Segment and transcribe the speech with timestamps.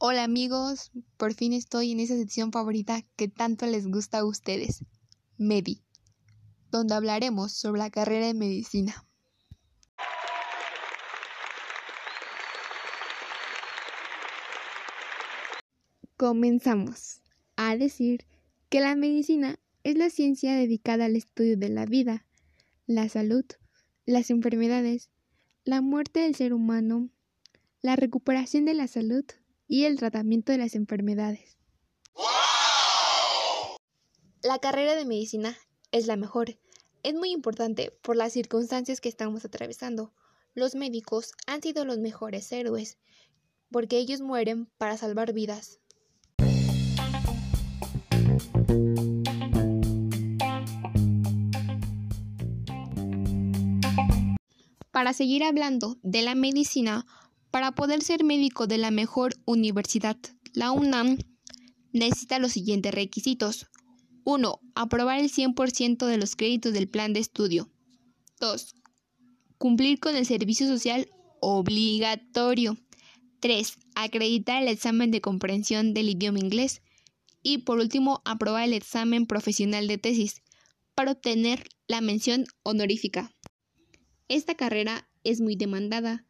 [0.00, 4.84] Hola amigos, por fin estoy en esa sección favorita que tanto les gusta a ustedes,
[5.36, 5.84] Medi,
[6.72, 9.06] donde hablaremos sobre la carrera de medicina.
[16.16, 17.20] Comenzamos
[17.54, 18.26] a decir
[18.68, 22.26] que la medicina es la ciencia dedicada al estudio de la vida,
[22.86, 23.44] la salud,
[24.06, 25.10] las enfermedades,
[25.64, 27.10] la muerte del ser humano,
[27.82, 29.24] la recuperación de la salud
[29.66, 31.58] y el tratamiento de las enfermedades.
[34.42, 35.56] La carrera de medicina
[35.92, 36.58] es la mejor.
[37.02, 40.14] Es muy importante por las circunstancias que estamos atravesando.
[40.54, 42.98] Los médicos han sido los mejores héroes
[43.70, 45.80] porque ellos mueren para salvar vidas.
[54.98, 57.06] Para seguir hablando de la medicina,
[57.52, 60.16] para poder ser médico de la mejor universidad,
[60.54, 61.18] la UNAM
[61.92, 63.68] necesita los siguientes requisitos.
[64.24, 64.60] 1.
[64.74, 67.70] Aprobar el 100% de los créditos del plan de estudio.
[68.40, 68.74] 2.
[69.56, 71.08] Cumplir con el servicio social
[71.40, 72.76] obligatorio.
[73.38, 73.78] 3.
[73.94, 76.82] Acreditar el examen de comprensión del idioma inglés.
[77.44, 80.42] Y por último, aprobar el examen profesional de tesis
[80.96, 83.32] para obtener la mención honorífica.
[84.28, 86.26] Esta carrera es muy demandada,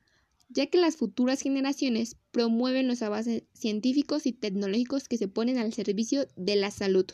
[0.48, 5.72] ya que las futuras generaciones promueven los avances científicos y tecnológicos que se ponen al
[5.72, 7.06] servicio de la salud.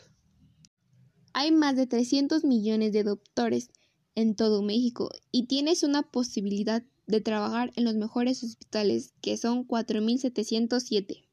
[1.33, 3.69] Hay más de 300 millones de doctores
[4.13, 9.67] en todo México y tienes una posibilidad de trabajar en los mejores hospitales, que son
[9.67, 11.25] 4.707.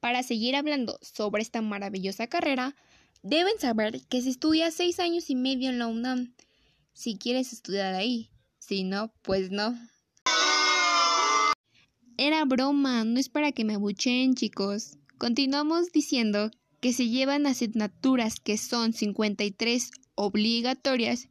[0.00, 2.76] Para seguir hablando sobre esta maravillosa carrera,
[3.22, 6.34] deben saber que se estudia seis años y medio en la UNAM
[6.92, 8.30] si quieres estudiar ahí.
[8.68, 9.74] Si no, pues no.
[12.18, 14.98] Era broma, no es para que me abucheen, chicos.
[15.16, 16.50] Continuamos diciendo
[16.82, 21.30] que se llevan asignaturas que son 53 obligatorias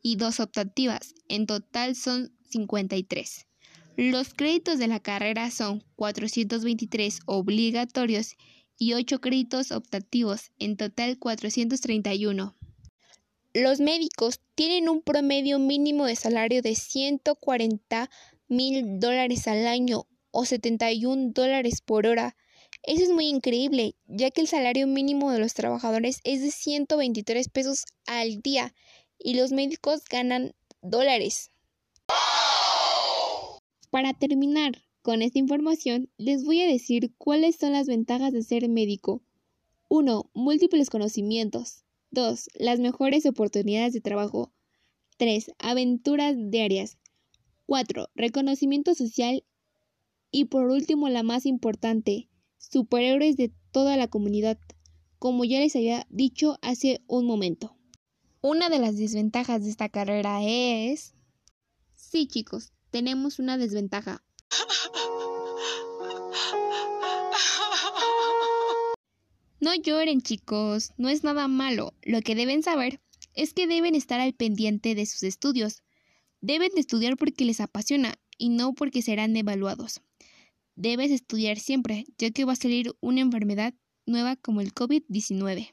[0.00, 1.14] y dos optativas.
[1.28, 3.46] En total son 53.
[3.98, 8.34] Los créditos de la carrera son 423 obligatorios
[8.78, 12.57] y 8 créditos optativos, en total 431.
[13.60, 18.08] Los médicos tienen un promedio mínimo de salario de 140
[18.46, 22.36] mil dólares al año o 71 dólares por hora.
[22.84, 27.48] Eso es muy increíble, ya que el salario mínimo de los trabajadores es de 123
[27.48, 28.76] pesos al día
[29.18, 31.50] y los médicos ganan dólares.
[33.90, 38.68] Para terminar con esta información, les voy a decir cuáles son las ventajas de ser
[38.68, 39.20] médico.
[39.88, 40.30] 1.
[40.32, 41.82] Múltiples conocimientos.
[42.10, 42.48] 2.
[42.54, 44.52] Las mejores oportunidades de trabajo.
[45.18, 45.52] 3.
[45.58, 46.98] Aventuras diarias.
[47.66, 48.08] 4.
[48.14, 49.44] Reconocimiento social.
[50.30, 54.58] Y por último, la más importante, superhéroes de toda la comunidad,
[55.18, 57.76] como ya les había dicho hace un momento.
[58.40, 61.14] Una de las desventajas de esta carrera es...
[61.94, 64.22] Sí, chicos, tenemos una desventaja.
[69.68, 71.92] No lloren chicos, no es nada malo.
[72.02, 73.02] Lo que deben saber
[73.34, 75.82] es que deben estar al pendiente de sus estudios.
[76.40, 80.00] Deben estudiar porque les apasiona y no porque serán evaluados.
[80.74, 83.74] Debes estudiar siempre, ya que va a salir una enfermedad
[84.06, 85.70] nueva como el COVID-19.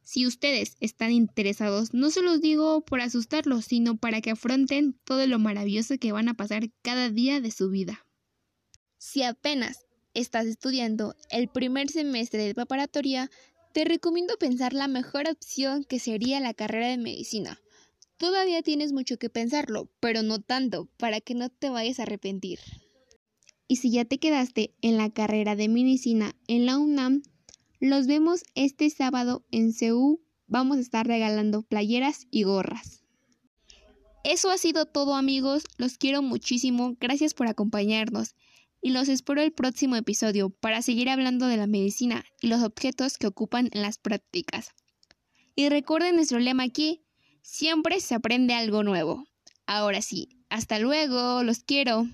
[0.00, 5.26] Si ustedes están interesados, no se los digo por asustarlos, sino para que afronten todo
[5.26, 8.06] lo maravilloso que van a pasar cada día de su vida.
[8.96, 13.30] Si apenas estás estudiando el primer semestre de preparatoria,
[13.72, 17.60] te recomiendo pensar la mejor opción que sería la carrera de medicina.
[18.16, 22.58] Todavía tienes mucho que pensarlo, pero no tanto, para que no te vayas a arrepentir.
[23.68, 27.22] Y si ya te quedaste en la carrera de medicina en la UNAM,
[27.78, 30.20] los vemos este sábado en CEU.
[30.48, 33.04] Vamos a estar regalando playeras y gorras.
[34.24, 38.34] Eso ha sido todo amigos, los quiero muchísimo, gracias por acompañarnos
[38.82, 43.18] y los espero el próximo episodio para seguir hablando de la medicina y los objetos
[43.18, 44.70] que ocupan en las prácticas.
[45.54, 47.04] Y recuerden nuestro lema aquí,
[47.42, 49.24] siempre se aprende algo nuevo.
[49.66, 52.08] Ahora sí, hasta luego, los quiero.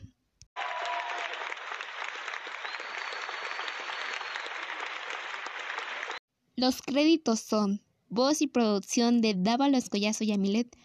[6.56, 10.76] Los créditos son voz y producción de Dávalos Collazo y Amilet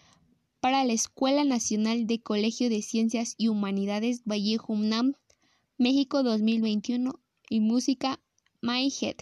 [0.59, 5.13] para la Escuela Nacional de Colegio de Ciencias y Humanidades Vallejo UNAM
[5.81, 7.19] México 2021
[7.49, 8.19] y música
[8.61, 9.15] My Head.